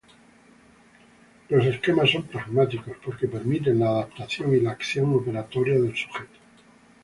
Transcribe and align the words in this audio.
Los 1.49 1.63
esquemas 1.63 2.09
son 2.09 2.23
pragmáticos 2.23 2.97
porque 3.05 3.27
permiten 3.27 3.77
la 3.79 3.89
adaptación 3.89 4.55
y 4.55 4.59
la 4.59 4.71
acción 4.71 5.13
operatoria 5.13 5.75
del 5.75 5.95
sujeto. 5.95 6.39